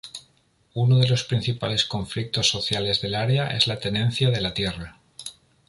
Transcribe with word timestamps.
Uno 0.73 0.97
de 0.97 1.07
los 1.07 1.25
principales 1.25 1.85
conflictos 1.85 2.49
sociales 2.49 3.01
del 3.01 3.13
área 3.13 3.49
es 3.55 3.67
la 3.67 3.77
tenencia 3.77 4.31
de 4.31 4.41
la 4.41 4.55
tierra. 4.55 4.99